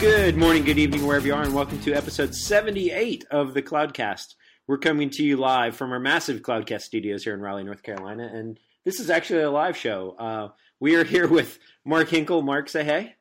[0.00, 4.34] Good morning, good evening, wherever you are, and welcome to episode 78 of the Cloudcast.
[4.66, 8.30] We're coming to you live from our massive Cloudcast studios here in Raleigh, North Carolina,
[8.32, 10.14] and this is actually a live show.
[10.18, 10.48] Uh,
[10.78, 12.42] we are here with Mark Hinkle.
[12.42, 13.14] Mark, say hey.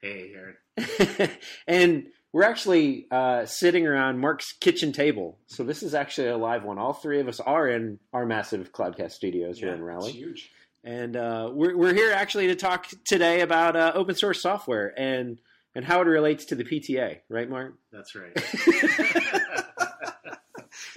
[0.00, 1.30] Hey, Aaron.
[1.66, 5.38] and we're actually uh, sitting around Mark's kitchen table.
[5.46, 6.78] So this is actually a live one.
[6.78, 10.08] All three of us are in our massive Cloudcast studios here in Raleigh.
[10.10, 10.50] It's huge.
[10.84, 15.38] And uh, we're, we're here actually to talk today about uh, open source software and
[15.74, 17.74] and how it relates to the PTA, right, Mark?
[17.90, 18.34] That's right.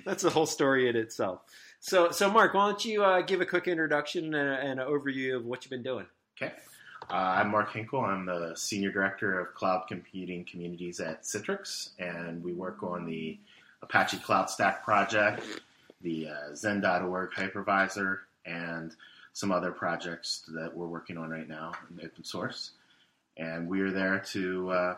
[0.06, 1.42] That's the whole story in itself.
[1.80, 5.38] So, so Mark, why don't you uh, give a quick introduction and, and, an overview
[5.38, 6.06] of what you've been doing?
[6.36, 6.52] Okay.
[7.10, 8.02] Uh, I'm Mark Hinkle.
[8.02, 13.38] I'm the Senior Director of Cloud Computing Communities at Citrix, and we work on the
[13.82, 15.44] Apache Cloud Stack project,
[16.02, 18.96] the uh, Xen.org hypervisor, and
[19.34, 22.72] some other projects that we're working on right now in open source
[23.38, 24.96] and we are there to uh,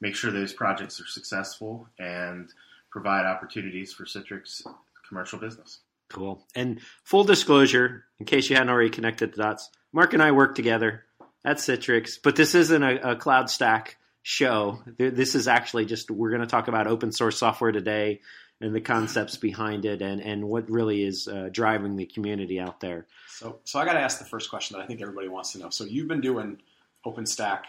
[0.00, 2.52] make sure those projects are successful and
[2.90, 4.66] provide opportunities for Citrix
[5.08, 5.80] commercial business.
[6.08, 6.42] Cool.
[6.54, 10.54] And full disclosure, in case you hadn't already connected the dots, Mark and I work
[10.54, 11.04] together
[11.44, 14.80] at Citrix, but this isn't a, a cloud stack show.
[14.98, 18.20] This is actually just we're going to talk about open source software today
[18.60, 22.80] and the concepts behind it and, and what really is uh, driving the community out
[22.80, 23.06] there.
[23.28, 25.58] So, so I got to ask the first question that I think everybody wants to
[25.58, 25.70] know.
[25.70, 26.58] So you've been doing
[27.06, 27.60] OpenStack,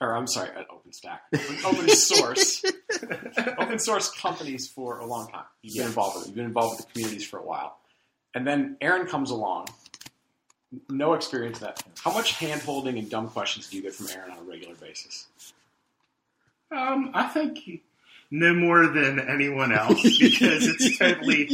[0.00, 2.62] or I'm sorry, uh, OpenStack, open source,
[3.58, 5.44] open source companies for a long time.
[5.62, 6.28] You've been involved with it.
[6.28, 7.78] You've been involved with the communities for a while,
[8.34, 9.68] and then Aaron comes along.
[10.90, 11.82] No experience that.
[12.04, 14.74] How much hand holding and dumb questions do you get from Aaron on a regular
[14.74, 15.26] basis?
[16.70, 17.58] Um, I think
[18.30, 21.46] no more than anyone else because it's totally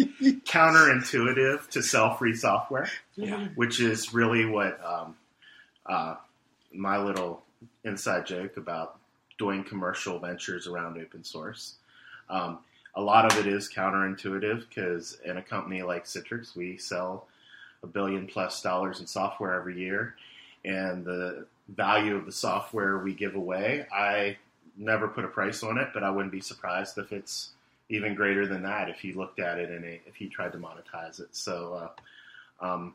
[0.47, 3.49] counterintuitive to sell free software, Yeah.
[3.55, 5.17] which is really what um,
[5.87, 6.17] uh,
[6.73, 7.45] my little
[7.85, 8.99] inside joke about
[9.39, 11.75] doing commercial ventures around open source.
[12.29, 12.59] Um,
[12.97, 17.27] a lot of it is counterintuitive because in a company like Citrix, we sell
[17.85, 20.17] a billion plus dollars in software every year,
[20.65, 24.37] and the value of the software we give away, I
[24.77, 27.51] never put a price on it, but I wouldn't be surprised if it's
[27.89, 31.21] even greater than that if you looked at it and if you tried to monetize
[31.21, 31.29] it.
[31.37, 31.91] So,
[32.61, 32.95] uh, um,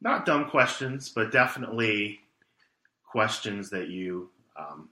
[0.00, 2.20] not dumb questions, but definitely
[3.04, 4.88] questions that you um,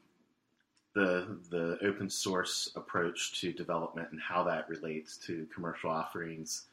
[0.95, 6.65] the the open source approach to development and how that relates to commercial offerings.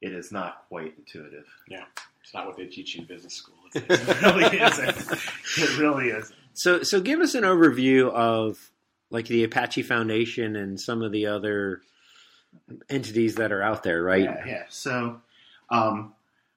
[0.00, 1.46] It is not quite intuitive.
[1.68, 1.84] Yeah,
[2.22, 3.56] it's not what they teach you in business school.
[3.74, 5.18] it really isn't.
[5.58, 6.34] It really isn't.
[6.54, 8.70] So, so give us an overview of
[9.10, 11.82] like the Apache Foundation and some of the other
[12.88, 14.24] entities that are out there, right?
[14.24, 14.44] Yeah.
[14.46, 14.62] yeah.
[14.68, 15.20] So,
[15.70, 16.14] um,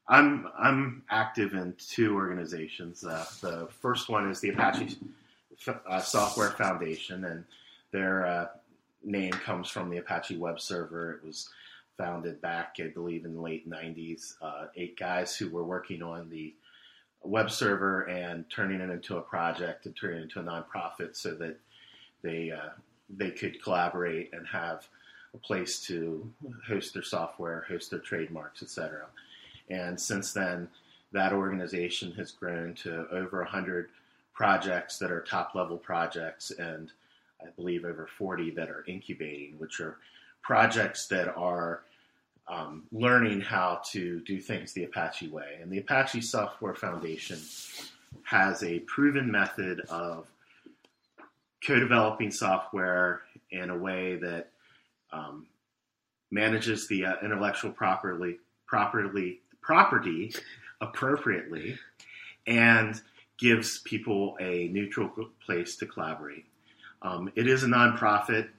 [0.07, 3.03] I'm I'm active in two organizations.
[3.03, 4.97] Uh, the first one is the Apache
[5.87, 7.45] uh, Software Foundation, and
[7.91, 8.47] their uh,
[9.03, 11.13] name comes from the Apache web server.
[11.13, 11.49] It was
[11.97, 14.35] founded back, I believe, in the late '90s.
[14.41, 16.53] Uh, eight guys who were working on the
[17.23, 21.33] web server and turning it into a project and turning it into a nonprofit, so
[21.35, 21.57] that
[22.21, 22.69] they uh,
[23.09, 24.87] they could collaborate and have
[25.33, 26.31] a place to
[26.67, 29.05] host their software, host their trademarks, etc.
[29.69, 30.69] And since then,
[31.11, 33.89] that organization has grown to over 100
[34.33, 36.91] projects that are top level projects, and
[37.41, 39.97] I believe over 40 that are incubating, which are
[40.43, 41.81] projects that are
[42.47, 45.57] um, learning how to do things the Apache way.
[45.61, 47.39] And the Apache Software Foundation
[48.23, 50.27] has a proven method of
[51.65, 53.21] co developing software
[53.51, 54.49] in a way that
[55.11, 55.47] um,
[56.31, 58.37] manages the uh, intellectual properly,
[58.67, 60.33] properly property
[60.81, 61.77] appropriately
[62.45, 63.01] and
[63.37, 65.09] gives people a neutral
[65.45, 66.45] place to collaborate.
[67.01, 68.49] Um, it is a nonprofit.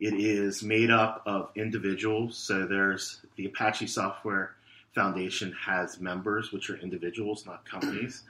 [0.00, 2.36] It is made up of individuals.
[2.36, 4.54] So there's the Apache Software
[4.94, 8.22] Foundation has members, which are individuals, not companies.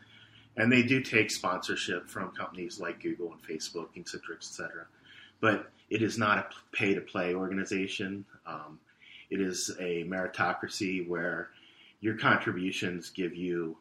[0.56, 4.86] And they do take sponsorship from companies like Google and Facebook and Citrix, etc.
[5.40, 8.24] But it is not a pay to play organization.
[8.46, 8.78] Um,
[9.30, 11.50] it is a meritocracy where
[12.00, 13.76] your contributions give you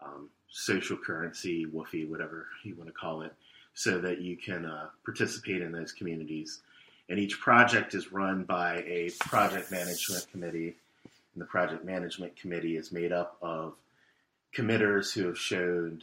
[0.00, 3.34] um, social currency, whuffie, whatever you want to call it,
[3.74, 6.60] so that you can uh, participate in those communities.
[7.08, 10.76] And each project is run by a project management committee.
[11.34, 13.74] And the project management committee is made up of
[14.52, 16.02] committers who have showed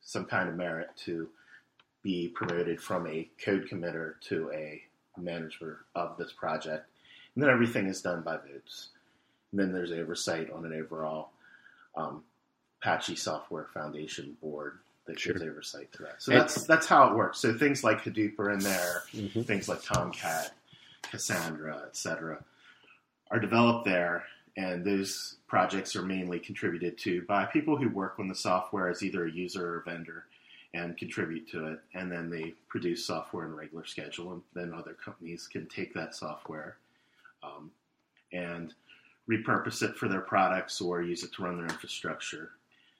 [0.00, 1.28] some kind of merit to
[2.02, 4.82] be promoted from a code committer to a
[5.16, 6.86] manager of this project,
[7.34, 8.88] and then everything is done by votes.
[9.50, 11.30] And then there's oversight on an overall
[11.96, 12.22] um,
[12.80, 14.78] Apache Software Foundation board
[15.08, 15.32] that Sure.
[15.32, 16.22] gives oversight to that.
[16.22, 17.38] So And- that's that's how it works.
[17.38, 19.44] So things like Hadoop are in there, Mhm.
[19.46, 20.54] things like Tomcat,
[21.02, 22.44] Cassandra, etc.,
[23.30, 24.26] are developed there,
[24.56, 29.02] and those projects are mainly contributed to by people who work on the software as
[29.02, 30.26] either a user or a vendor
[30.74, 34.72] and contribute to it, and then they produce software in a regular schedule, and then
[34.74, 36.76] other companies can take that software
[37.42, 37.70] um,
[38.32, 38.74] and
[39.28, 42.50] repurpose it for their products or use it to run their infrastructure.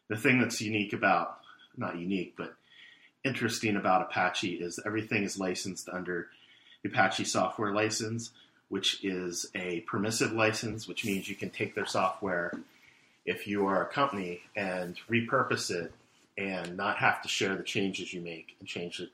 [0.08, 1.40] The thing that's unique about,
[1.78, 2.54] not unique, but
[3.24, 6.28] interesting about Apache is everything is licensed under
[6.82, 8.30] the Apache software license,
[8.68, 12.52] which is a permissive license, which means you can take their software
[13.24, 15.92] if you are a company and repurpose it
[16.36, 19.10] and not have to share the changes you make and change it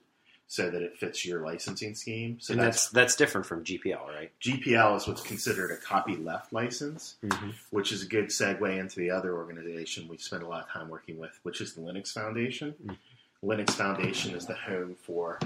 [0.47, 2.39] so that it fits your licensing scheme.
[2.41, 4.31] So and that's, that's that's different from GPL, right?
[4.41, 7.51] GPL is what's considered a copy left license, Mm-hmm.
[7.71, 10.89] which is a good segue into the other organization we spend a lot of time
[10.89, 12.75] working with, which is the Linux Foundation.
[12.85, 12.97] Mhm.
[13.43, 15.39] Linux Foundation is the home for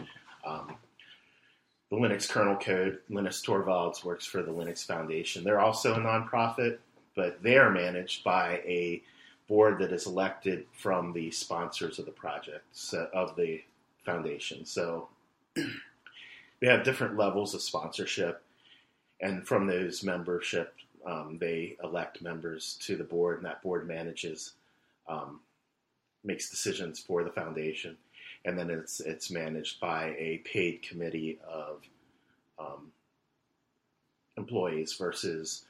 [0.44, 0.76] um,
[1.90, 2.98] the Linux kernel code.
[3.08, 5.42] Linus Torvalds works for the Linux Foundation.
[5.42, 6.78] They're also a nonprofit,
[7.16, 9.02] but they are managed by a
[9.48, 13.62] board that is elected from the sponsors of the project so, of the
[14.08, 14.64] foundation.
[14.64, 15.08] So
[15.54, 18.42] they have different levels of sponsorship,
[19.20, 20.74] and from those membership,
[21.06, 24.54] um, they elect members to the board, and that board manages,
[25.08, 25.40] um,
[26.24, 27.96] makes decisions for the foundation,
[28.44, 31.82] and then it's it's managed by a paid committee of
[32.58, 32.92] um,
[34.36, 35.64] employees versus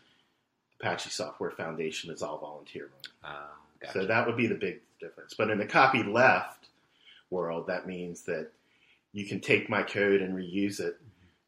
[0.80, 3.32] Apache Software Foundation is all volunteer run.
[3.34, 3.46] Uh,
[3.80, 3.92] gotcha.
[4.00, 5.34] So that would be the big difference.
[5.36, 6.67] But in the copy left
[7.30, 8.50] world, that means that
[9.12, 11.00] you can take my code and reuse it,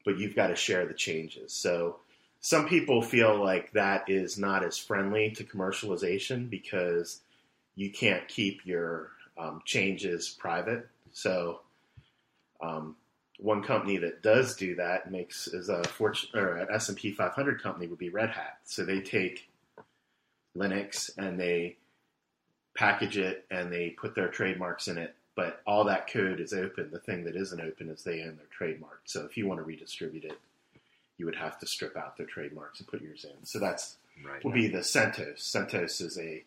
[0.04, 1.52] but you've got to share the changes.
[1.52, 1.96] So
[2.40, 7.20] some people feel like that is not as friendly to commercialization because
[7.74, 10.88] you can't keep your um, changes private.
[11.12, 11.60] So
[12.62, 12.96] um,
[13.38, 17.12] one company that does do that makes is a fortune or an S and P
[17.12, 18.58] 500 company would be Red Hat.
[18.64, 19.48] So they take
[20.56, 21.76] Linux and they
[22.74, 25.14] package it and they put their trademarks in it.
[25.36, 26.90] But all that code is open.
[26.90, 29.02] The thing that isn't open is they own their trademark.
[29.04, 30.38] So if you want to redistribute it,
[31.16, 33.46] you would have to strip out their trademarks and put yours in.
[33.46, 34.44] So that's right.
[34.44, 35.40] will be the CentOS.
[35.40, 36.44] CentOS is a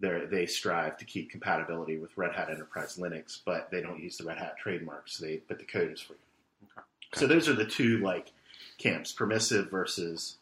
[0.00, 4.16] they they strive to keep compatibility with Red Hat Enterprise Linux, but they don't use
[4.16, 5.18] the Red Hat trademarks.
[5.18, 6.16] So they but the code is free.
[6.64, 6.82] Okay.
[7.14, 8.32] So those are the two like
[8.78, 10.36] camps: permissive versus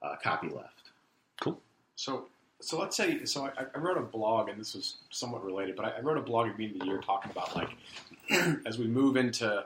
[0.00, 0.90] uh, copy left.
[1.96, 2.26] So,
[2.64, 5.84] so let's say, so I, I wrote a blog, and this was somewhat related, but
[5.84, 7.70] I, I wrote a blog at the beginning of the year talking about like
[8.66, 9.64] as we move into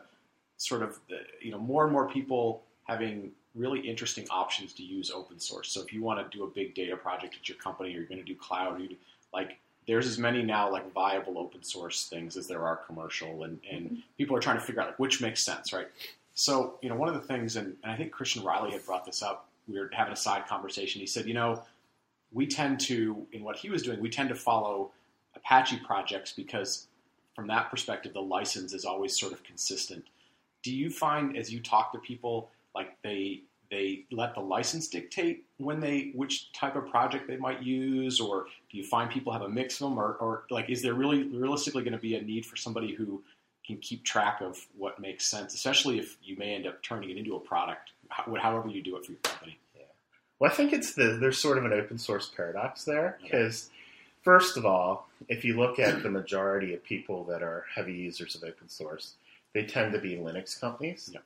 [0.56, 5.10] sort of the, you know more and more people having really interesting options to use
[5.10, 5.70] open source.
[5.70, 8.04] So if you want to do a big data project at your company, or you're
[8.04, 8.96] going to do cloud, you
[9.32, 13.60] like there's as many now like viable open source things as there are commercial, and
[13.70, 13.96] and mm-hmm.
[14.16, 15.88] people are trying to figure out like which makes sense, right?
[16.34, 19.04] So you know one of the things, and, and I think Christian Reilly had brought
[19.06, 19.48] this up.
[19.68, 21.00] We were having a side conversation.
[21.00, 21.62] He said, you know
[22.32, 24.92] we tend to, in what he was doing, we tend to follow
[25.34, 26.86] Apache projects because,
[27.34, 30.04] from that perspective, the license is always sort of consistent.
[30.62, 35.44] Do you find, as you talk to people, like they they let the license dictate
[35.58, 39.42] when they which type of project they might use, or do you find people have
[39.42, 42.22] a mix of them, or, or like is there really realistically going to be a
[42.22, 43.22] need for somebody who
[43.66, 47.18] can keep track of what makes sense, especially if you may end up turning it
[47.18, 49.58] into a product, however you do it for your company?
[50.38, 53.70] Well, I think it's the there's sort of an open source paradox there because
[54.22, 58.34] first of all, if you look at the majority of people that are heavy users
[58.36, 59.14] of open source,
[59.52, 61.22] they tend to be Linux companies, Yep.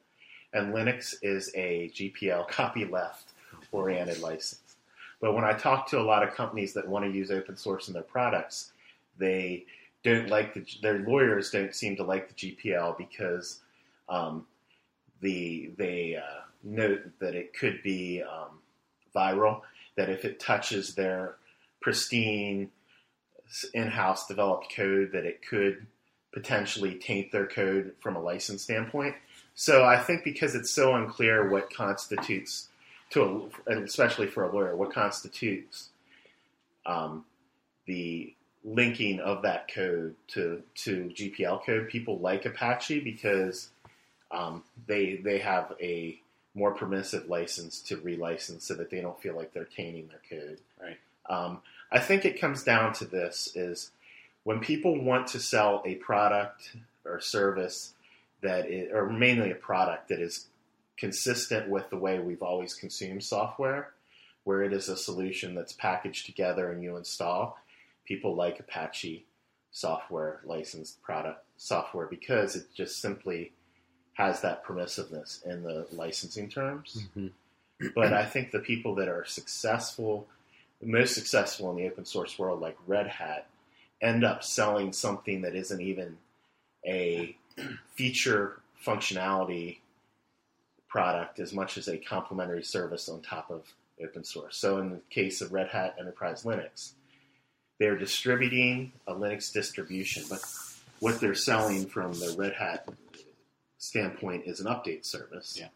[0.54, 3.32] and Linux is a GPL copy left
[3.70, 4.76] oriented license.
[5.20, 7.88] But when I talk to a lot of companies that want to use open source
[7.88, 8.72] in their products,
[9.18, 9.66] they
[10.02, 13.60] don't like the their lawyers don't seem to like the GPL because
[14.08, 14.46] um,
[15.20, 18.58] the they uh, note that it could be um,
[19.14, 19.62] viral.
[19.96, 21.36] That if it touches their
[21.80, 22.70] pristine
[23.74, 25.86] in-house developed code, that it could
[26.32, 29.14] potentially taint their code from a license standpoint.
[29.54, 32.68] So I think because it's so unclear what constitutes
[33.10, 35.90] to, a, especially for a lawyer, what constitutes
[36.86, 37.26] um,
[37.86, 43.68] the linking of that code to to GPL code, people like Apache because
[44.30, 46.18] um, they they have a
[46.54, 50.58] more permissive license to relicense so that they don't feel like they're tainting their code.
[50.80, 50.98] Right.
[51.28, 53.90] Um, I think it comes down to this: is
[54.44, 57.94] when people want to sell a product or service
[58.42, 60.46] that is, or mainly a product that is
[60.96, 63.90] consistent with the way we've always consumed software,
[64.44, 67.58] where it is a solution that's packaged together and you install.
[68.04, 69.24] People like Apache
[69.70, 73.52] software licensed product software because it just simply
[74.14, 77.08] has that permissiveness in the licensing terms.
[77.16, 77.32] Mhm.
[77.94, 80.28] But I think the people that are successful,
[80.80, 83.48] the most successful in the open source world, like Red Hat,
[84.00, 86.18] end up selling something that isn't even
[86.86, 87.36] a
[87.94, 89.78] feature functionality
[90.88, 94.56] product as much as a complementary service on top of open source.
[94.56, 96.92] So in the case of Red Hat Enterprise Linux,
[97.78, 100.42] they're distributing a Linux distribution, but
[101.00, 102.88] what they're selling from the Red Hat
[103.82, 105.56] standpoint is an update service.
[105.58, 105.68] Yeah.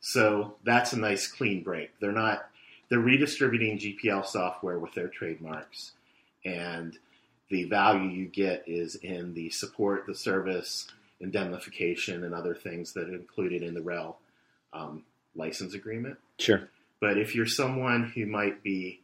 [0.00, 1.98] So that's a nice clean break.
[2.00, 2.46] They're not
[2.88, 5.92] they're redistributing GPL software with their trademarks,
[6.44, 6.98] and
[7.48, 10.88] the value you get is in the support, the service,
[11.20, 14.16] indemnification, and other things that are included in the RHEL
[14.72, 15.04] um,
[15.36, 16.18] license agreement.
[16.38, 16.68] Sure.
[17.00, 19.01] But if you're someone who might be,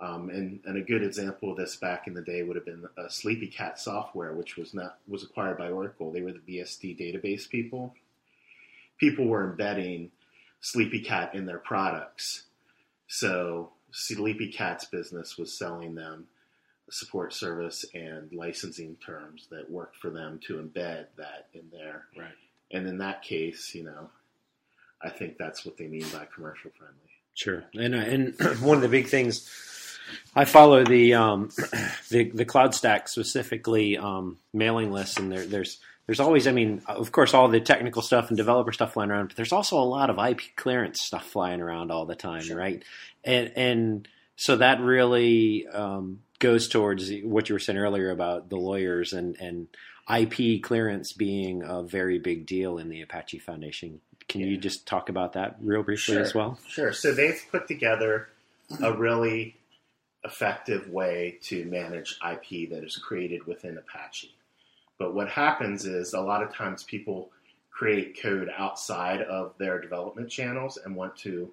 [0.00, 2.84] um, and, and a good example of this back in the day would have been
[2.96, 6.12] uh, Sleepy Cat Software, which was not was acquired by Oracle.
[6.12, 7.94] They were the BSD database people.
[8.98, 10.10] People were embedding
[10.60, 12.44] Sleepy Cat in their products,
[13.08, 16.28] so Sleepy Cat's business was selling them
[16.88, 22.04] a support service and licensing terms that worked for them to embed that in there.
[22.16, 22.30] Right.
[22.70, 24.10] And in that case, you know,
[25.02, 26.94] I think that's what they mean by commercial friendly.
[27.34, 29.48] Sure, and uh, and one of the big things
[30.34, 31.50] I follow the um,
[32.10, 36.80] the the cloud stack specifically um, mailing lists, and there, there's there's always, I mean,
[36.86, 39.84] of course, all the technical stuff and developer stuff flying around, but there's also a
[39.84, 42.56] lot of IP clearance stuff flying around all the time, Sure.
[42.56, 42.82] right?
[43.24, 48.56] And and so that really um, goes towards what you were saying earlier about the
[48.56, 49.68] lawyers and and
[50.10, 54.00] IP clearance being a very big deal in the Apache Foundation.
[54.28, 56.58] Can you just talk about that real briefly as well?
[56.66, 56.94] Sure.
[56.94, 58.28] So they've put together
[58.82, 59.56] a really
[60.28, 64.34] effective way to manage IP that is created within Apache.
[64.98, 67.30] But what happens is a lot of times people
[67.70, 71.50] create code outside of their development channels and want to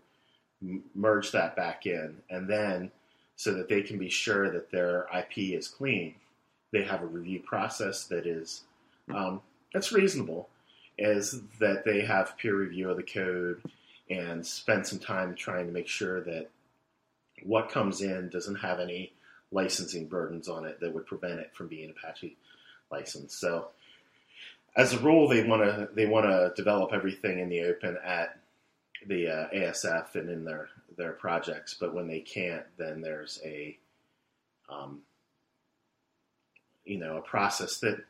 [0.61, 2.17] m- merge that back in.
[2.29, 2.91] And then,
[3.37, 6.15] so that they can be sure that their IP is clean,
[6.73, 8.63] they have a review process that is
[9.13, 9.41] um,
[9.73, 10.49] that's reasonable.
[10.97, 13.61] Is that they have peer review of the code
[14.09, 16.49] and spend some time trying to make sure that
[17.43, 19.13] what comes in doesn't have any
[19.51, 22.37] licensing burdens on it that would prevent it from being Apache
[22.91, 23.39] licensed.
[23.39, 23.69] So,
[24.75, 28.39] as a rule, they want to they want to develop everything in the open at
[29.07, 31.75] the uh, ASF and in their their projects.
[31.79, 33.77] But when they can't, then there's a
[34.69, 35.01] um,
[36.83, 38.03] you know a process that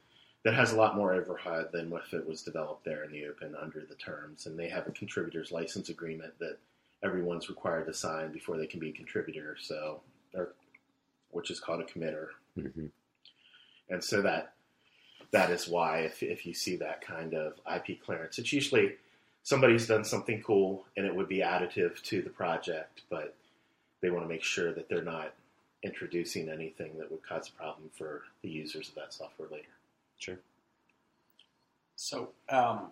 [0.43, 3.55] that has a lot more overhead than if it was developed there in the open
[3.59, 4.45] under the terms.
[4.45, 6.59] And they have a contributors license agreement that
[7.03, 9.57] everyone's required to sign before they can be a contributor.
[9.59, 10.01] So,
[10.33, 10.53] or,
[11.31, 12.29] which is called a committer.
[12.57, 12.89] Mhm.
[13.89, 14.53] And so that
[15.31, 18.95] that is why if, if you see that kind of IP clearance, it's usually
[19.43, 23.35] somebody's done something cool and it would be additive to the project, but
[24.01, 25.33] they want to make sure that they're not
[25.83, 29.67] introducing anything that would cause a problem for the users of that software later.
[30.17, 30.39] Sure.
[31.95, 32.91] So, um,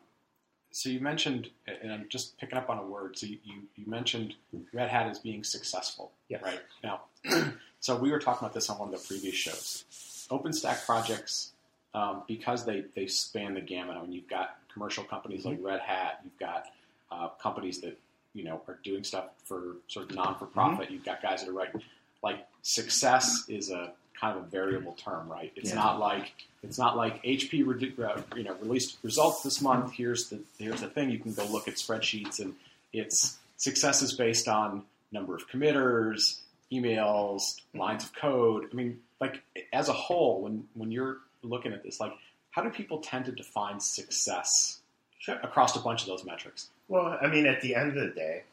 [0.74, 1.50] so you mentioned,
[1.82, 3.18] and I'm just picking up on a word.
[3.18, 4.34] So you, you, you mentioned
[4.74, 6.42] Red Hat as being successful, Yes.
[6.44, 6.60] right?
[6.84, 7.01] Now,
[7.80, 9.86] so we were talking about this on one of the previous shows.
[10.30, 11.51] OpenStack projects,
[11.94, 13.96] um, because they, they span the gamut.
[13.98, 16.20] I mean, you've got commercial companies like Red Hat.
[16.24, 16.65] You've got
[17.12, 17.98] uh, companies that
[18.34, 20.89] you know are doing stuff for sort of non for profit.
[20.89, 21.82] You've got guys that are writing.
[22.24, 25.51] Like success is a kind of a variable term, right?
[25.55, 25.75] It's Yeah.
[25.75, 26.32] not like
[26.63, 29.93] it's not like HP redu- uh, you know released results this month.
[29.93, 31.10] Here's the here's the thing.
[31.10, 32.55] You can go look at spreadsheets, and
[32.93, 36.41] it's success is based on number of committers,
[36.72, 38.67] emails, lines of code.
[38.72, 39.41] I mean, like
[39.72, 42.13] as a whole, when when you're looking at this, like
[42.51, 44.79] how do people tend to define success
[45.20, 45.39] Sure.
[45.41, 46.70] across a bunch of those metrics?
[46.88, 48.43] Well, I mean, at the end of the day,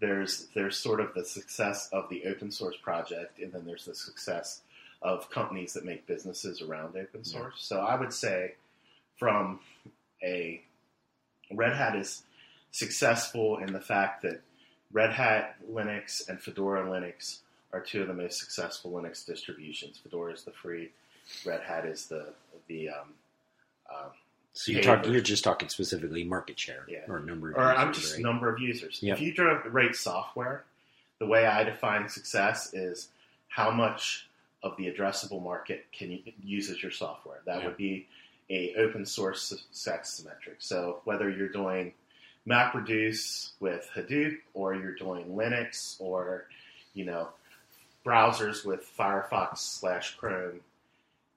[0.00, 3.94] there's there's sort of the success of the open source project, and then there's the
[3.94, 4.62] success
[5.02, 7.56] of companies that make businesses around open source.
[7.58, 8.54] So I would say,
[9.16, 9.60] from
[10.22, 10.62] a
[11.52, 12.22] Red Hat is
[12.70, 14.40] successful in the fact that
[14.92, 17.38] Red Hat Linux and Fedora Linux
[17.72, 19.98] are two of the most successful Linux distributions.
[19.98, 20.90] Fedora is the free,
[21.44, 22.32] Red Hat is the
[22.68, 23.14] the um,
[23.90, 24.10] um,
[24.58, 27.04] So you're you're just talking specifically market share Yeah.
[27.06, 28.22] or number of or I'm just right?
[28.22, 28.98] number of users.
[29.00, 29.18] Yep.
[29.18, 30.64] If you rate software,
[31.20, 33.10] the way I define success is
[33.46, 34.28] how much
[34.64, 37.38] of the addressable market can you, uses your software.
[37.46, 37.66] That Yeah.
[37.68, 38.08] would be
[38.50, 40.56] a open source success metric.
[40.58, 41.94] So whether you're doing
[42.44, 46.48] MapReduce with Hadoop, or you're doing Linux, or
[46.94, 47.28] you know
[48.04, 50.62] browsers with Firefox slash Chrome,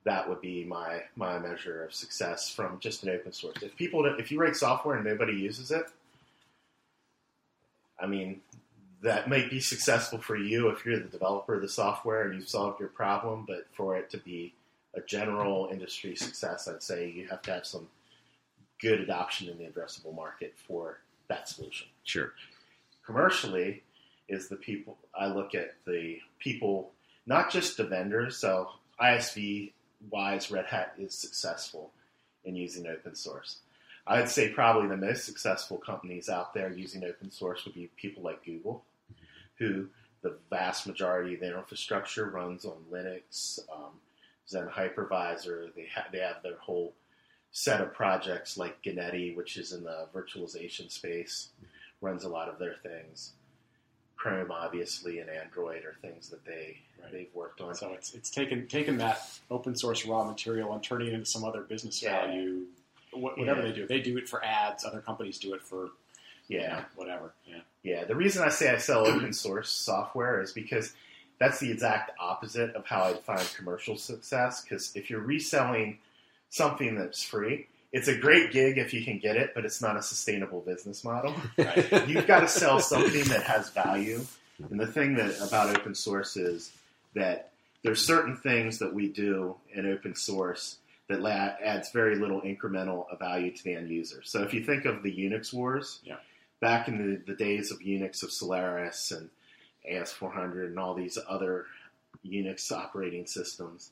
[0.03, 3.61] that would be my my measure of success from just an open source.
[3.61, 5.85] If people, if you write software and nobody uses it,
[7.99, 8.41] I mean,
[9.01, 12.49] that might be successful for you if you're the developer of the software and you've
[12.49, 13.45] solved your problem.
[13.47, 14.53] But for it to be
[14.93, 17.87] a general industry success, I'd say you have to have some
[18.79, 21.87] good adoption in the addressable market for that solution.
[22.03, 22.33] Sure.
[23.05, 23.83] Commercially,
[24.31, 26.91] is the people I look at the people,
[27.27, 28.37] not just the vendors.
[28.37, 29.73] So ISV
[30.09, 31.91] wise, Red Hat is successful
[32.43, 33.57] in using open source.
[34.07, 38.23] I'd say probably the most successful companies out there using open source would be people
[38.23, 38.83] like Google,
[39.57, 39.87] who
[40.21, 43.91] the vast majority of their infrastructure runs on Linux, um,
[44.47, 45.73] Xen Hypervisor.
[45.75, 46.93] They, ha- they have their whole
[47.51, 51.49] set of projects like Ganeti, which is in the virtualization space,
[52.01, 53.33] runs a lot of their things.
[54.21, 57.11] Chrome, obviously, and Android are things that they Right.
[57.11, 57.73] they've worked on.
[57.73, 61.43] So it's it's taken taken that open source raw material and turning it into some
[61.43, 62.27] other business Yeah.
[62.27, 62.67] value.
[63.11, 63.67] Wh- Whatever Yeah.
[63.67, 64.85] they do, they do it for ads.
[64.85, 65.89] Other companies do it for
[66.47, 67.33] you Yeah, know, whatever.
[67.47, 68.03] Yeah, yeah.
[68.03, 70.93] The reason I say I sell open source software is because
[71.39, 74.61] that's the exact opposite of how I find commercial success.
[74.61, 75.97] Because if you're reselling
[76.49, 79.97] something that's free, it's a great gig if you can get it, but it's not
[79.97, 81.35] a sustainable business model.
[81.57, 82.07] right.
[82.07, 84.21] You've got to sell something that has value.
[84.69, 86.71] And the thing that about open source is
[87.15, 87.51] that
[87.83, 90.77] there's certain things that we do in open source
[91.09, 94.21] that la- adds very little incremental value to the end user.
[94.23, 96.17] So if you think of the Unix wars, Yeah.
[96.61, 99.29] back in the, the days of Unix, of Solaris and
[99.91, 101.65] AS400 and all these other
[102.25, 103.89] Unix operating systems,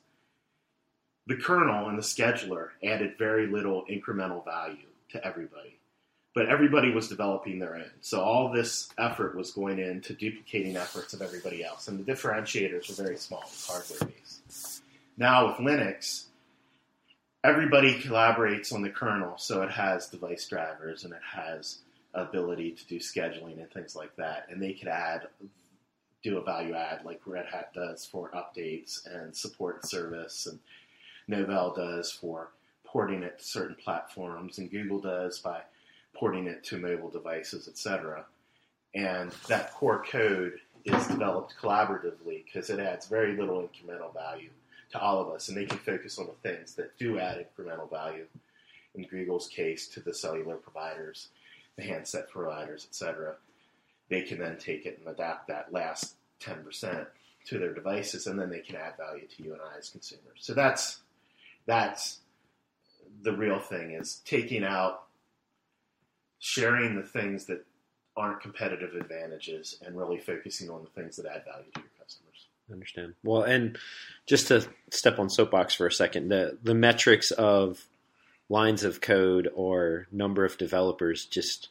[1.30, 5.78] the kernel and the scheduler added very little incremental value to everybody.
[6.34, 7.92] But everybody was developing their own.
[8.02, 11.88] So all this effort was going into duplicating efforts of everybody else.
[11.88, 14.82] And the differentiators were very small, hardware based.
[15.18, 16.26] Now with Linux,
[17.44, 21.80] everybody collaborates on the kernel, so it has device drivers and it has
[22.16, 24.48] ability to do scheduling and things like that.
[24.50, 25.28] And they could add
[26.22, 30.60] do a value add like Red Hat does for updates and support service and
[31.30, 32.50] Novell does for
[32.84, 35.62] porting it to certain platforms and Google does by
[36.14, 38.26] porting it to mobile devices, etc.
[38.96, 44.50] And that core code is developed collaboratively because it adds very little incremental value
[44.92, 47.90] to all of us, and they can focus on the things that do add incremental
[47.90, 48.26] value.
[48.96, 51.28] In Google's case, to the cellular providers,
[51.76, 53.36] the handset providers, etc.
[54.10, 57.06] They can then take it and adapt that last 10%
[57.46, 60.40] to their devices, and then they can add value to you and I as consumers.
[60.40, 61.02] So that's
[61.70, 62.20] that's
[63.22, 65.04] the real thing is taking out
[66.40, 67.66] sharing the things that
[68.18, 72.48] aren't competitive advantages and really focusing on the things that add value to your customers.
[72.70, 73.14] I understand.
[73.24, 73.78] Well, and
[74.26, 77.86] just to step on soapbox for a second, the the metrics of
[78.50, 81.70] lines of code or number of developers just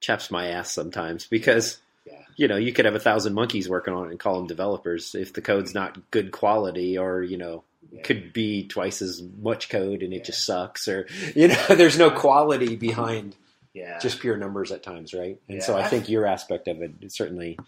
[0.00, 2.24] chaps my ass sometimes because Yeah.
[2.36, 5.14] you know you could have a thousand monkeys working on it and call them developers
[5.14, 7.64] if the code's not good quality or you know.
[8.04, 10.22] Could be twice as much code and it Yeah.
[10.24, 13.36] just sucks or you know there's no quality behind
[13.72, 13.98] Yeah.
[13.98, 15.64] just pure numbers at times right and Yeah.
[15.64, 17.58] so i think your aspect of it, it certainly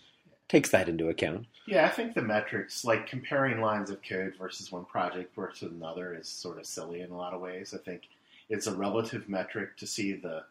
[0.48, 4.70] takes that into account Yeah, I think the metrics, like comparing lines of code versus
[4.70, 7.72] one project versus another, is sort of silly in a lot of ways.
[7.72, 8.02] I think
[8.50, 10.44] it's a relative metric to see the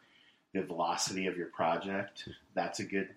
[0.54, 2.28] the velocity of your project.
[2.54, 3.10] That's a good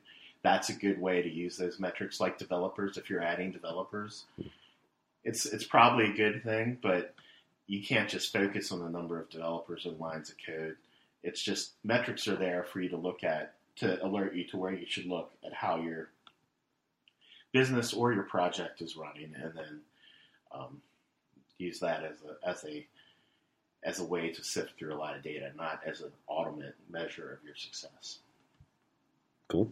[0.43, 2.19] that's a good way to use those metrics.
[2.19, 4.25] Like developers, if you're adding developers,
[5.25, 7.13] it's it's probably a good thing, but
[7.67, 10.77] you can't just focus on the number of developers and lines of code.
[11.23, 14.71] It's just metrics are there for you to look at to alert you to where
[14.71, 16.09] you should look at how your
[17.51, 19.81] business or your project is running, and then
[20.53, 20.81] um,
[21.57, 22.87] use that as a as a
[23.83, 27.33] as a way to sift through a lot of data, not as an ultimate measure
[27.33, 28.19] of your success.
[29.49, 29.71] cool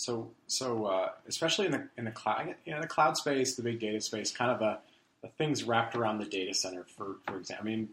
[0.00, 3.62] So, so uh, especially in the in the cloud, you know, the cloud space, the
[3.62, 4.78] big data space, kind of the,
[5.20, 6.84] the things wrapped around the data center.
[6.96, 7.88] For for example, I mean,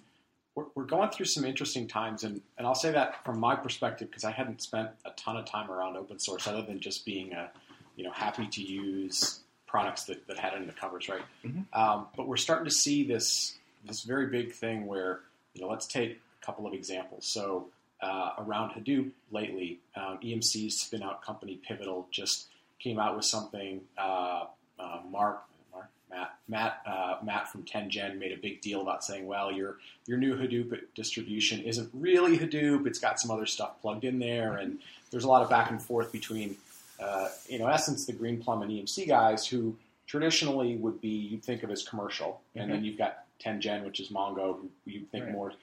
[0.55, 4.09] we're, we're going through some interesting times, and, and I'll say that from my perspective
[4.09, 7.33] because I hadn't spent a ton of time around open source other than just being
[7.33, 7.51] a
[7.97, 11.23] you know happy to use products that, that had it in the covers, right?
[11.43, 11.65] Mhm.
[11.73, 15.19] Um, but we're starting to see this this very big thing where
[15.53, 17.27] you know let's take a couple of examples.
[17.27, 17.67] So
[18.01, 22.47] uh, around Hadoop lately, um, EMC's spin out company Pivotal just
[22.79, 23.81] came out with something.
[23.97, 24.45] Uh,
[24.79, 26.35] uh, Mark, Mark Matt.
[26.47, 30.35] Matt uh, Matt from 10gen made a big deal about saying, well, your your new
[30.35, 32.85] Hadoop distribution isn't really Hadoop.
[32.85, 34.79] It's got some other stuff plugged in there, and
[35.11, 36.55] there's a lot of back and forth between,
[36.99, 41.43] uh, you know, in essence, the Greenplum and EMC guys who traditionally would be you'd
[41.43, 42.71] think of as commercial, and Mm-hmm.
[42.73, 45.33] then you've got 10gen, which is Mongo, who you think Right.
[45.33, 45.53] more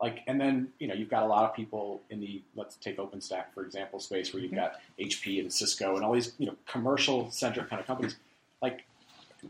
[0.00, 2.98] like, and then you know you've got a lot of people in the let's take
[2.98, 4.60] OpenStack for example space where you've Mm-hmm.
[4.60, 8.16] got HP and Cisco and all these you know commercial centric kind of companies.
[8.62, 8.84] Like,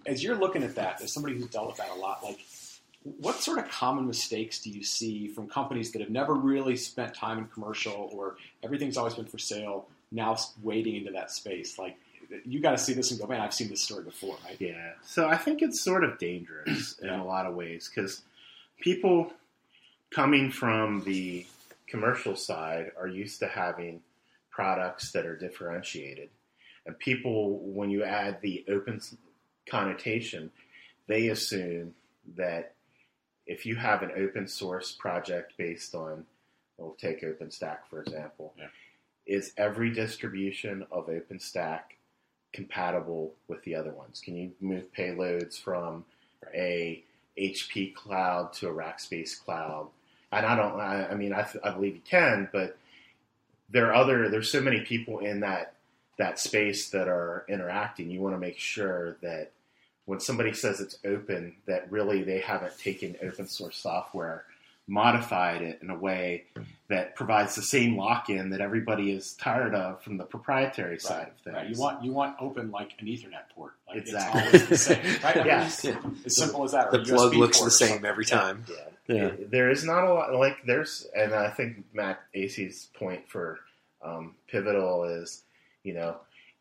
[0.07, 2.39] as you're looking at that, as somebody who's dealt with that a lot, like,
[3.21, 7.15] what sort of common mistakes do you see from companies that have never really spent
[7.15, 11.79] time in commercial or everything's always been for sale now wading into that space?
[11.79, 11.97] Like,
[12.45, 14.57] you got to see this and go, man, I've seen this story before, right?
[14.59, 14.93] Yeah.
[15.05, 18.23] So I think it's sort of dangerous in a lot of ways because
[18.81, 19.33] people
[20.11, 21.47] coming from the
[21.87, 24.01] commercial side are used to having
[24.51, 26.31] products that are differentiated.
[26.87, 29.01] And people, when you add the open
[29.69, 30.51] connotation,
[31.09, 31.95] they assume
[32.37, 32.75] that
[33.47, 36.25] if you have an open source project based on,
[36.79, 38.69] we'll take OpenStack for example, Yeah.
[39.27, 41.81] is every distribution of OpenStack
[42.53, 44.21] compatible with the other ones?
[44.21, 46.05] Can you move payloads from
[46.55, 47.05] a
[47.39, 49.89] HP cloud to a Rackspace cloud?
[50.33, 52.77] And I don't, I, I mean, I, I believe you can, but
[53.71, 55.77] there are other, there's so many people in that
[56.19, 58.11] that space that are interacting.
[58.11, 59.51] You want to make sure that
[60.07, 64.45] when somebody says it's open, that really they haven't taken open source software,
[64.87, 66.45] modified it in a way
[66.89, 71.37] that provides the same lock-in that everybody is tired of from the proprietary side of
[71.43, 71.57] things.
[71.57, 71.69] Right.
[71.71, 73.73] You want you want open like an Ethernet port.
[73.89, 74.41] Like Exactly.
[74.43, 75.05] It's always the same.
[75.25, 75.25] Right?
[75.37, 75.65] I mean, Yeah.
[76.25, 76.89] As simple as that.
[76.89, 78.05] Or The plug USB looks the same something.
[78.07, 78.39] every Yeah.
[78.41, 78.65] time.
[78.69, 78.75] Yeah.
[79.09, 79.25] Yeah.
[79.27, 83.59] It- there is not a lot like there's, and I think Matt Asay's point for
[84.03, 85.43] um, Pivotal is,
[85.83, 86.17] you know,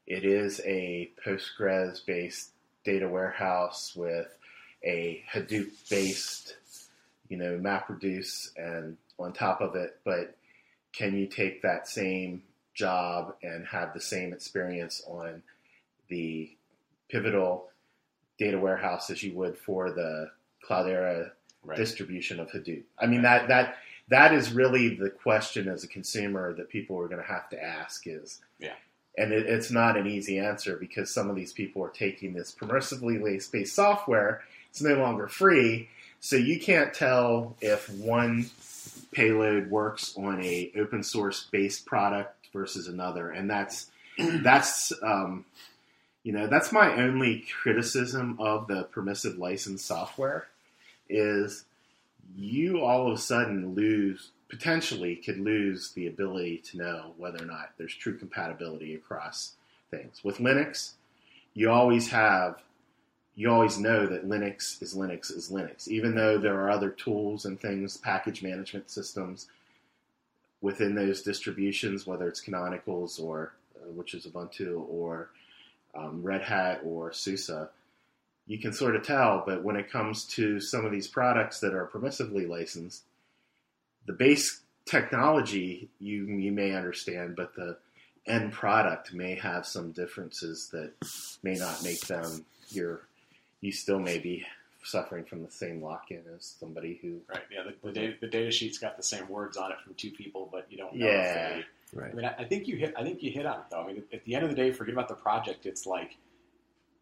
[0.07, 2.49] it is a Postgres based
[2.83, 4.27] data warehouse with
[4.83, 6.55] a Hadoop based,
[7.29, 10.35] you know, MapReduce and on top of it, but
[10.93, 15.41] can you take that same job and have the same experience on
[16.09, 16.51] the
[17.09, 17.69] Pivotal
[18.39, 20.29] data warehouse as you would for the
[20.67, 21.31] Cloudera
[21.63, 21.77] Right.
[21.77, 22.83] distribution of Hadoop.
[22.99, 23.77] I mean that that
[24.09, 27.63] that is really the question as a consumer that people are going to have to
[27.63, 28.75] ask is Yeah.
[29.17, 32.53] and it, it's not an easy answer because some of these people are taking this
[32.53, 33.19] permissively
[33.51, 34.43] based software.
[34.69, 38.51] It's no longer free, so you can't tell if one
[39.15, 45.45] payload works on a open source based product versus another, and that's that's um,
[46.23, 50.47] you know that's my only criticism of the permissive license software
[51.09, 51.63] is
[52.35, 57.47] you all of a sudden lose potentially could lose the ability to know whether or
[57.47, 59.53] not there's true compatibility across
[59.89, 60.23] things.
[60.23, 60.91] With Linux,
[61.53, 62.61] you always have
[63.35, 67.45] you always know that Linux is Linux is Linux, even though there are other tools
[67.45, 69.47] and things, package management systems
[70.61, 75.29] within those distributions, whether it's Canonicals or uh, which is Ubuntu or
[75.93, 77.67] um, Red Hat or SUSE,
[78.47, 79.43] you can sort of tell.
[79.45, 83.03] But when it comes to some of these products that are permissively licensed,
[84.05, 87.77] the base technology you you may understand, but the
[88.27, 90.93] end product may have some differences that
[91.43, 93.01] may not make them your.
[93.65, 94.45] You still may be
[94.83, 97.19] suffering from the same lock-in as somebody who.
[97.27, 97.41] Right.
[97.51, 97.63] Yeah.
[97.63, 100.47] The, the, data, the data sheet's got the same words on it from two people,
[100.51, 101.47] but you don't know Yeah.
[101.47, 102.11] if they Right.
[102.11, 102.93] I mean, I, I think you hit.
[102.97, 103.81] I think you hit on it though.
[103.81, 105.65] I mean, at the end of the day, forget about the project.
[105.65, 106.17] It's like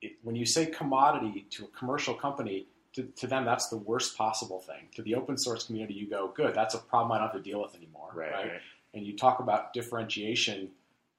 [0.02, 4.16] it, when you say commodity to a commercial company, to, to them that's the worst
[4.18, 4.88] possible thing.
[4.96, 6.54] To the open source community, you go, good.
[6.54, 8.12] That's a problem I don't have to deal with anymore.
[8.14, 8.32] Right.
[8.32, 8.52] right.
[8.94, 10.70] And you talk about differentiation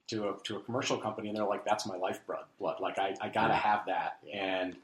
[0.08, 2.44] to a to a commercial company, and they're like, that's my lifeblood.
[2.58, 2.76] Blood.
[2.80, 3.58] Like I, I got to Yeah.
[3.60, 4.18] have that.
[4.24, 4.36] Yeah.
[4.44, 4.76] And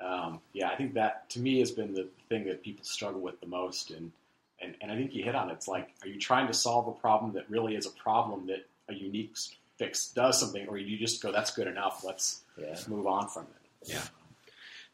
[0.00, 3.40] um, yeah, I think that to me has been the thing that people struggle with
[3.40, 3.90] the most.
[3.90, 4.12] And
[4.60, 5.54] and, and I think you hit on it.
[5.54, 8.66] It's like, are you trying to solve a problem that really is a problem that
[8.88, 9.36] a unique
[9.78, 12.02] fix does something, or you just go, that's good enough.
[12.04, 12.74] Let's Yeah.
[12.88, 13.88] move on from it.
[13.90, 14.02] Yeah.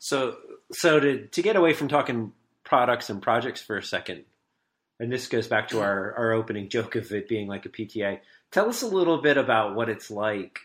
[0.00, 0.36] So,
[0.72, 2.32] so to to get away from talking
[2.64, 4.24] products and projects for a second,
[4.98, 8.18] and this goes back to our our opening joke of it being like a PTA.
[8.50, 10.58] Tell us a little bit about what it's like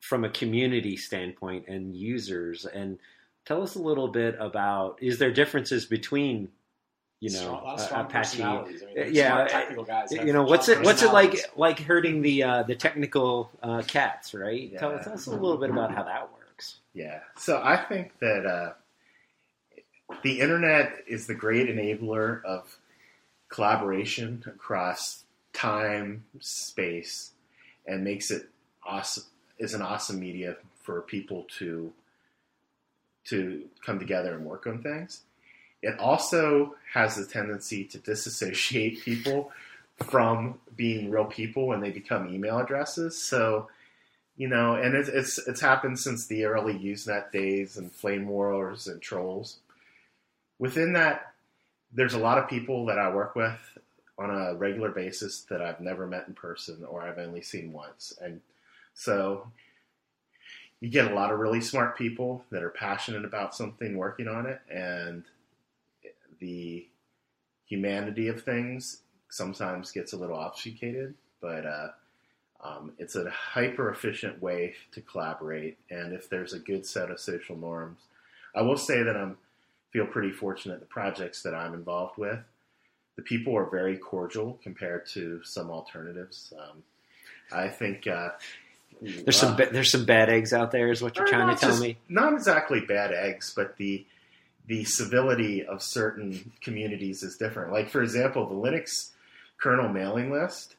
[0.00, 2.98] from a community standpoint and users, and
[3.46, 6.48] tell us a little bit about is there differences between
[7.20, 8.42] you know Strong- a lot of strong Apache.
[8.42, 10.12] I mean, yeah, uh, technical guys.
[10.12, 14.34] you know what's it what's it like like hurting the uh, the technical uh, cats
[14.34, 14.98] right tell, Yeah.
[15.02, 17.20] tell us a little bit about how that works Yeah.
[17.38, 18.72] So I think that uh,
[20.22, 22.78] the internet is the great enabler of
[23.48, 27.32] collaboration across time, space,
[27.86, 28.48] and makes it
[28.84, 29.24] awesome.
[29.58, 31.92] Is an awesome media for people to
[33.28, 35.22] to come together and work on things.
[35.82, 39.52] It also has a tendency to disassociate people
[40.04, 43.20] from being real people when they become email addresses.
[43.20, 43.68] So,
[44.36, 48.86] you know, and it's it's, it's happened since the early Usenet days and flame wars
[48.86, 49.58] and trolls.
[50.58, 51.34] Within that,
[51.92, 53.58] there's a lot of people that I work with
[54.18, 58.16] on a regular basis that I've never met in person or I've only seen once,
[58.20, 58.40] and
[58.94, 59.46] so
[60.80, 64.46] you get a lot of really smart people that are passionate about something working on
[64.46, 65.24] it and
[66.38, 66.86] the
[67.64, 71.88] humanity of things sometimes gets a little obfuscated but uh,
[72.62, 77.18] um, it's a hyper efficient way to collaborate and if there's a good set of
[77.18, 78.00] social norms
[78.54, 79.36] i will say that i'm
[79.96, 82.38] feel pretty fortunate the projects that i'm involved with.
[83.16, 86.52] The people are very cordial compared to some alternatives.
[86.58, 86.82] Um,
[87.50, 88.30] i think uh,
[89.00, 91.70] There's some ba- there's some bad eggs out there, is what you're trying to tell
[91.70, 91.98] just- me.
[92.08, 94.04] Not exactly bad eggs, but the
[94.66, 97.72] the civility of certain communities is different.
[97.72, 99.10] Like for example, the Linux
[99.58, 100.74] kernel mailing list.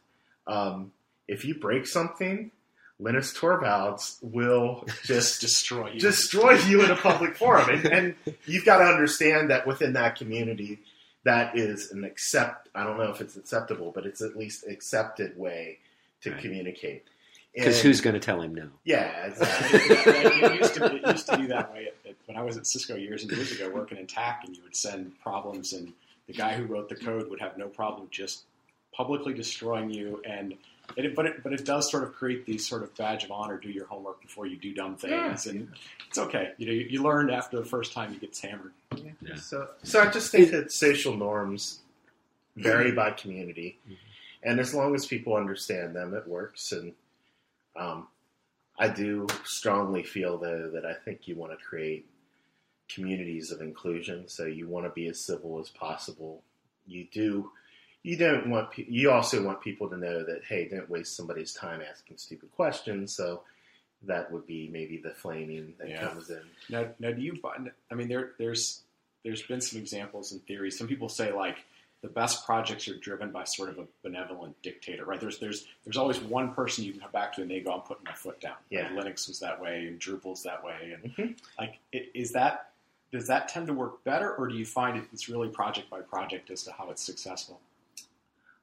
[0.45, 0.91] Um,
[1.27, 2.51] if you break something,
[2.99, 5.99] Linus Torvalds will Just just destroy you.
[5.99, 10.15] destroy you in a public forum, and, and you've got to understand that within that
[10.17, 10.79] community,
[11.23, 12.69] that is an accept.
[12.73, 15.77] I don't know if it's acceptable, but it's at least accepted way
[16.21, 16.41] to Right.
[16.41, 17.03] communicate.
[17.57, 18.69] Because who's going to tell him no?
[18.83, 19.79] Yeah, exactly.
[19.79, 22.67] it, used to, it used to be that way at, at, when I was at
[22.67, 25.91] Cisco years and years ago working in TAC, and you would send problems, and
[26.27, 28.43] the guy who wrote the code would have no problem just
[28.93, 30.21] publicly destroying you.
[30.25, 30.53] And
[30.95, 33.57] it, but it, but it does sort of create these sort of badge of honor:
[33.57, 35.69] do your homework before you do dumb things, and
[36.07, 36.51] it's okay.
[36.57, 38.73] You know, you, you learn after the first time you get hammered.
[39.21, 39.35] Yeah.
[39.35, 41.79] So, so I just think that social norms
[42.55, 43.95] vary by community, Mhm.
[44.43, 46.71] and as long as people understand them, it works.
[46.71, 46.93] And
[47.77, 48.07] um,
[48.79, 52.07] I do strongly feel though that I think you want to create
[52.89, 54.27] communities of inclusion.
[54.27, 56.43] So you want to be as civil as possible.
[56.85, 57.51] You do.
[58.03, 58.71] You don't want.
[58.71, 62.49] pe- You also want people to know that hey, don't waste somebody's time asking stupid
[62.55, 63.13] questions.
[63.15, 63.41] So
[64.03, 66.07] that would be maybe the flaming that Yeah.
[66.07, 66.41] comes in.
[66.69, 67.71] Now, now, do you find?
[67.91, 68.81] I mean, there, there's,
[69.23, 70.77] there's been some examples and theories.
[70.77, 71.57] Some people say like
[72.07, 75.19] the best projects are driven by sort of a benevolent dictator, right?
[75.19, 77.81] There's, there's, there's always one person you can come back to, and they go, "I'm
[77.81, 78.89] putting my foot down." Yeah.
[78.93, 81.37] Like, Linux was that way, and Drupal's that way, and Mhm.
[81.59, 82.71] like, i- is that
[83.11, 86.49] does that tend to work better, or do you find it's really project by project
[86.51, 87.59] as to how it's successful?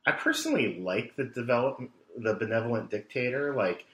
[0.07, 1.81] I personally like the develop
[2.17, 3.87] the benevolent dictator, like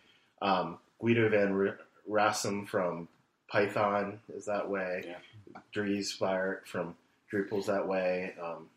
[0.42, 3.08] um, Guido van R- Rossum from
[3.48, 5.04] Python is that way.
[5.06, 5.60] Yeah.
[5.72, 6.96] Dries Buytaert from
[7.32, 8.34] Drupal's that way.
[8.42, 8.68] Um,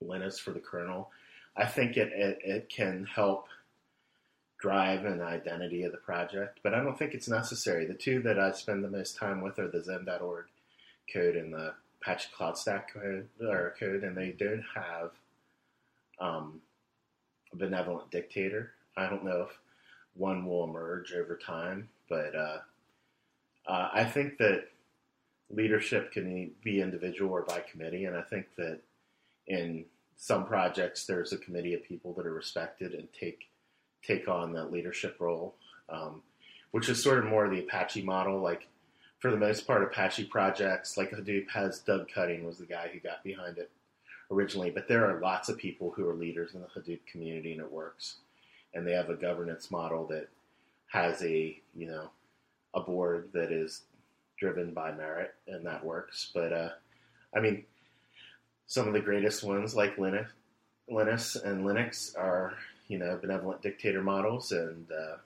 [0.00, 1.10] Linus for the kernel.
[1.56, 3.48] I think it, it it can help
[4.60, 7.86] drive an identity of the project, but I don't think it's necessary.
[7.86, 10.44] The two that I spend the most time with are the Xen.org
[11.12, 15.10] code and the Apache Cloud Stack code, or code, and they don't have
[16.20, 16.60] um,
[17.52, 18.72] a benevolent dictator.
[18.96, 19.58] I don't know if
[20.14, 22.58] one will emerge over time, but uh,
[23.66, 24.64] uh, I think that
[25.50, 28.80] leadership can be individual or by committee, and I think that
[29.50, 29.84] in
[30.16, 33.48] some projects there's a committee of people that are respected and take
[34.02, 35.56] take on that leadership role,
[35.90, 36.22] um,
[36.70, 38.40] which is sort of more the Apache model.
[38.40, 38.68] Like
[39.18, 43.00] for the most part, Apache projects like Hadoop has Doug Cutting was the guy who
[43.00, 43.70] got behind it
[44.30, 47.60] originally, but there are lots of people who are leaders in the Hadoop community, and
[47.60, 48.16] it works.
[48.72, 50.28] And they have a governance model that
[50.92, 52.10] has a you know
[52.72, 53.82] a board that is
[54.38, 56.30] driven by merit, and that works.
[56.32, 56.70] But uh,
[57.34, 57.64] I mean,
[58.70, 60.28] some of the greatest ones like Linux,
[60.88, 62.54] Linus and Linux are
[62.86, 65.16] you know benevolent dictator models, and uh,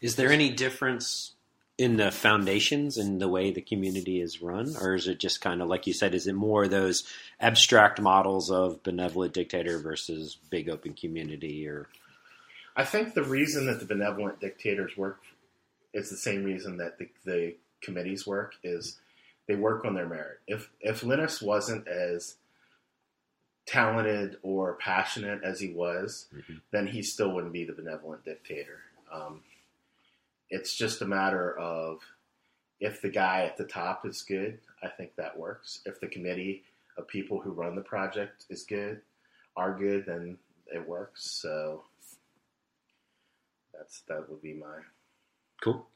[0.00, 1.32] Is there any difference
[1.76, 5.60] in the foundations and the way the community is run, or is it just kind
[5.60, 6.14] of like you said?
[6.14, 7.02] Is it more those
[7.40, 11.88] abstract models of benevolent dictator versus big open community, or
[12.76, 15.18] I think the reason that the benevolent dictators work
[15.92, 18.98] is the same reason that the, the committees work is
[19.46, 20.40] they work on their merit.
[20.46, 22.36] If if Linus wasn't as
[23.66, 26.62] talented or passionate as he was, Mhm.
[26.70, 28.82] then he still wouldn't be the benevolent dictator.
[29.10, 29.44] Um,
[30.50, 32.02] it's just a matter of
[32.78, 35.82] if the guy at the top is good, I think that works.
[35.84, 36.64] If the committee
[36.96, 39.02] of people who run the project is good,
[39.56, 41.24] are good, then it works.
[41.40, 41.84] So
[43.72, 44.82] that's that would be my
[45.60, 45.90] cool?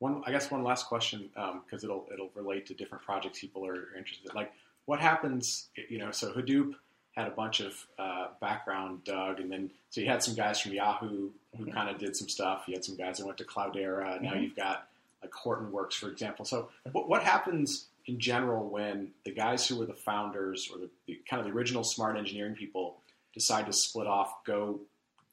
[0.00, 1.30] One, I guess, one last question
[1.64, 4.28] because it'll it'll relate to different projects people are, are interested.
[4.30, 4.34] in.
[4.34, 4.52] Like,
[4.86, 5.68] what happens?
[5.88, 6.74] You know, so Hadoop
[7.14, 10.72] had a bunch of uh, background Doug, and then so you had some guys from
[10.72, 11.72] Yahoo who Mhm.
[11.72, 12.64] kind of did some stuff.
[12.66, 14.20] You had some guys that went to Cloudera.
[14.20, 14.42] Now Mhm.
[14.42, 14.88] you've got
[15.22, 16.44] like Hortonworks, for example.
[16.44, 20.88] So, what, what happens in general when the guys who were the founders or the,
[21.06, 23.02] the kind of the original smart engineering people
[23.34, 24.80] decide to split off, go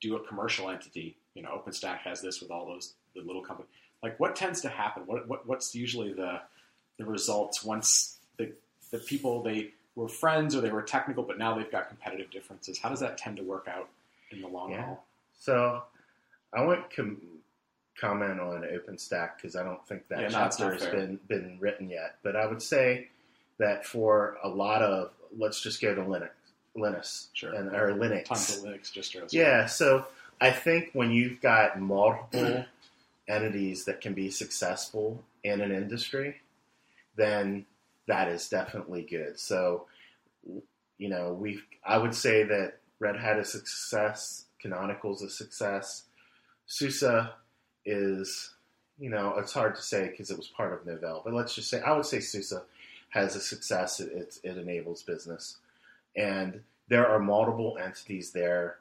[0.02, 1.16] do a commercial entity?
[1.36, 3.70] You know, OpenStack has this with all those the little companies.
[4.04, 5.04] Like, what tends to happen?
[5.06, 6.42] What, what what's usually the
[6.98, 8.52] the results once the
[8.92, 12.78] the people they were friends or they were technical, but now they've got competitive differences?
[12.80, 13.90] How does that tend to work out
[14.32, 14.86] in the long Yeah.
[14.86, 15.04] haul?
[15.40, 15.84] So
[16.54, 17.22] I won't com-
[18.00, 22.16] comment on OpenStack because I don't think that Yeah, chapter has been been written yet.
[22.24, 23.08] But I would say
[23.58, 26.30] that for a lot of let's just go to Linux,
[26.76, 27.54] Linux, Sure.
[27.54, 28.26] and or Linux.
[28.26, 29.34] Tons of Linux distros.
[29.34, 30.06] Yeah, so
[30.40, 32.66] I think when you've got multiple
[33.28, 36.36] entities that can be successful in an industry,
[37.16, 37.66] then
[38.08, 39.40] that is definitely good.
[39.40, 39.86] So,
[40.98, 46.04] you know, we I would say that Red Hat is a success, Canonical's a success,
[46.66, 47.04] SUSE
[47.86, 48.54] is,
[49.00, 51.70] you know, it's hard to say because it was part of Novell, but let's just
[51.70, 52.54] say I would say SUSE
[53.10, 54.00] has a success.
[54.00, 55.58] It, it, it enables business,
[56.16, 58.78] and there are multiple entities there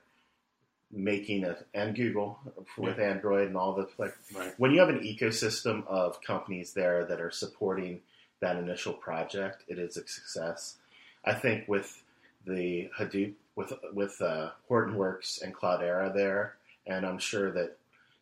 [0.92, 2.38] making a and Google
[2.78, 4.16] with Android and all the like.
[4.34, 4.54] Right.
[4.58, 8.00] When you have an ecosystem of companies there that are supporting
[8.40, 10.76] that initial project, it is a success.
[11.24, 12.02] I think with
[12.46, 17.76] the Hadoop, with with uh, Hortonworks and Cloudera there, and I'm sure that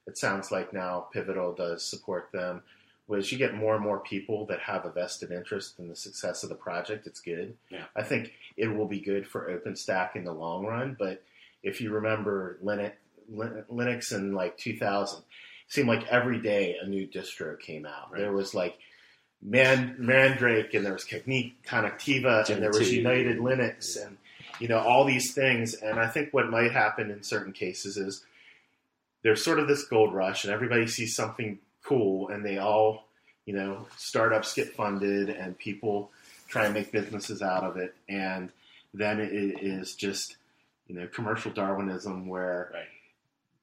[0.06, 2.62] it sounds like now Pivotal does support them.
[3.06, 6.42] Was you get more and more people that have a vested interest in the success
[6.42, 7.54] of the project, it's good.
[7.68, 7.84] Yeah.
[7.94, 10.96] I think it will be good for OpenStack in the long run.
[10.98, 11.22] But
[11.64, 12.92] if you remember Linux,
[13.32, 15.24] Linux in like 2000, it
[15.66, 18.12] seemed like every day a new distro came out.
[18.12, 18.20] Right.
[18.20, 18.78] There was like
[19.42, 22.96] Man, Mandrake, and there was Conectiva, and there was 2.
[22.96, 24.16] United Linux, and
[24.58, 25.74] you know all these things.
[25.74, 28.24] And I think what might happen in certain cases is
[29.22, 33.04] there's sort of this gold rush, and everybody sees something cool, and they all,
[33.44, 36.10] you know, startups get funded, and people
[36.48, 38.50] try and make businesses out of it, and
[38.94, 40.36] then it is just,
[40.86, 42.86] you know, commercial Darwinism where Right.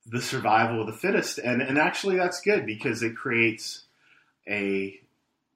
[0.06, 3.84] the survival of the fittest, and and actually that's good because it creates
[4.48, 5.00] a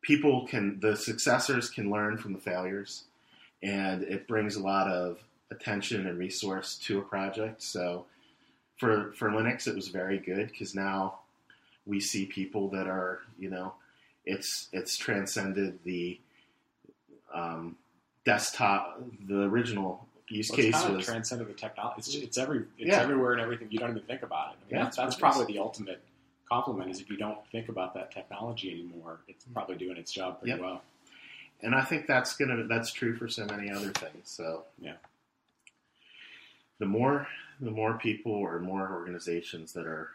[0.01, 3.06] people can the successors can learn from the failures,
[3.63, 5.19] and it brings a lot of
[5.51, 7.62] attention and resource to a project.
[7.63, 8.06] So
[8.78, 11.19] for for Linux, it was very good because now
[11.86, 13.73] we see people that are you know
[14.25, 16.19] it's it's transcended the
[17.34, 17.75] um,
[18.25, 21.98] desktop the original use Well, case kind of was transcended the technology.
[22.00, 23.02] It's, it's every it's Yeah.
[23.02, 23.68] everywhere and everything.
[23.72, 24.58] You don't even think about it.
[24.58, 26.02] I mean, Yeah, that's, that's probably the ultimate
[26.50, 26.90] compliment.
[26.92, 29.54] Is if you don't think about that technology anymore, it's hmm.
[29.54, 30.60] probably doing its job pretty Yep.
[30.62, 30.82] well.
[31.62, 34.30] and I think that's gonna that's true for so many other things.
[34.30, 34.98] So Yeah.
[36.80, 37.28] the more
[37.62, 40.12] the more people or more organizations that are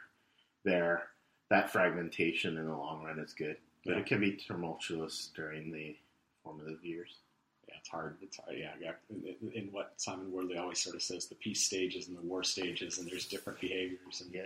[0.62, 1.08] there,
[1.48, 3.98] that fragmentation in the long run is good, but Yeah.
[4.00, 5.96] it can be tumultuous during the
[6.44, 7.16] formative years.
[7.70, 8.16] Yeah, it's hard.
[8.22, 8.58] It's hard.
[8.58, 8.92] Yeah, yeah.
[9.10, 12.42] In, in what Simon Wardley always sort of says, the peace stages and the war
[12.42, 14.20] stages, and there's different behaviors.
[14.20, 14.42] And Yeah,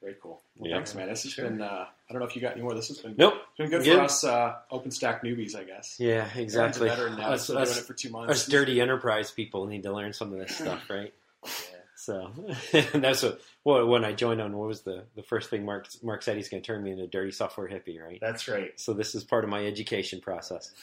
[0.00, 0.40] very cool.
[0.58, 0.76] Well, Yeah.
[0.76, 1.08] thanks, man.
[1.08, 1.46] This has Sure.
[1.48, 1.60] been.
[1.60, 2.74] Uh, I don't know if you got any more.
[2.74, 3.34] This has been Nope.
[3.34, 3.96] it's been good Good.
[3.96, 5.96] for us uh, OpenStack newbies, I guess.
[5.98, 6.88] Yeah, Aaron's a exactly.
[6.88, 7.30] veteran now.
[7.32, 8.32] Us, He's been doing us, it for two months.
[8.32, 11.12] us dirty enterprise people need to learn some of this stuff, right?
[11.44, 11.75] yeah.
[12.06, 12.30] So
[12.94, 14.56] that's what well, when I joined on.
[14.56, 16.36] What was the the first thing Mark Mark said?
[16.36, 18.18] He's going to turn me into a dirty software hippie, right?
[18.20, 18.70] that's right.
[18.76, 20.70] So this is part of my education process.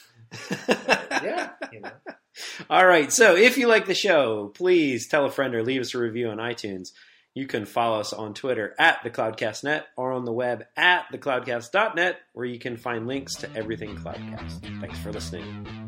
[1.22, 1.92] Yeah, you know.
[2.68, 3.10] All right.
[3.10, 6.28] So if you like the show, please tell a friend or leave us a review
[6.28, 6.88] on iTunes.
[7.32, 12.20] You can follow us on Twitter at the CloudcastNet or on the web at thecloudcast.net,
[12.34, 14.80] where you can find links to everything Cloudcast.
[14.80, 15.83] Thanks for listening.